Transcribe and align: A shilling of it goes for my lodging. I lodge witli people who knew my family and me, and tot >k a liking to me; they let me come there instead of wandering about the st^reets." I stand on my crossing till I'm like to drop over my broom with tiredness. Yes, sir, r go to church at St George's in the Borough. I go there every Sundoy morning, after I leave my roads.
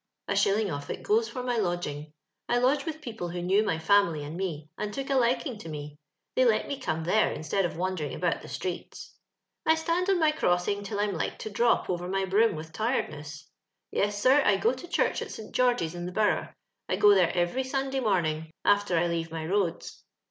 A 0.27 0.35
shilling 0.35 0.71
of 0.71 0.89
it 0.89 1.03
goes 1.03 1.29
for 1.29 1.43
my 1.43 1.57
lodging. 1.57 2.11
I 2.49 2.57
lodge 2.57 2.85
witli 2.85 3.03
people 3.03 3.29
who 3.29 3.39
knew 3.43 3.61
my 3.63 3.77
family 3.77 4.23
and 4.23 4.35
me, 4.35 4.71
and 4.75 4.91
tot 4.91 5.05
>k 5.05 5.13
a 5.13 5.15
liking 5.15 5.59
to 5.59 5.69
me; 5.69 5.99
they 6.35 6.43
let 6.43 6.67
me 6.67 6.79
come 6.79 7.03
there 7.03 7.31
instead 7.31 7.65
of 7.65 7.77
wandering 7.77 8.15
about 8.15 8.41
the 8.41 8.47
st^reets." 8.47 9.11
I 9.67 9.75
stand 9.75 10.09
on 10.09 10.17
my 10.17 10.31
crossing 10.31 10.81
till 10.83 10.99
I'm 10.99 11.13
like 11.13 11.37
to 11.37 11.51
drop 11.51 11.87
over 11.87 12.07
my 12.07 12.25
broom 12.25 12.55
with 12.55 12.73
tiredness. 12.73 13.47
Yes, 13.91 14.19
sir, 14.19 14.41
r 14.41 14.57
go 14.57 14.73
to 14.73 14.87
church 14.87 15.21
at 15.21 15.29
St 15.29 15.53
George's 15.53 15.93
in 15.93 16.07
the 16.07 16.11
Borough. 16.11 16.51
I 16.89 16.95
go 16.95 17.13
there 17.13 17.31
every 17.35 17.61
Sundoy 17.63 18.01
morning, 18.01 18.49
after 18.65 18.97
I 18.97 19.05
leave 19.05 19.29
my 19.29 19.45
roads. 19.45 20.03